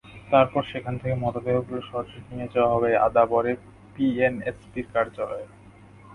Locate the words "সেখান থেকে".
0.71-1.15